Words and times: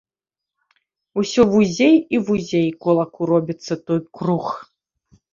Усё 1.21 1.41
вузей 1.51 1.95
і 2.17 2.21
вузей 2.29 2.65
кулаку 2.85 3.21
робіцца 3.33 3.73
той 3.91 3.99
круг. 4.21 4.45